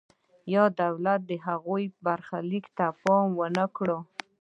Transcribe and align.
یا 0.53 0.63
دولت 0.81 1.19
د 1.29 1.31
هغوی 1.45 1.83
برخلیک 2.05 2.65
ته 2.77 2.85
پام 3.03 3.27
ونکړي. 3.41 3.97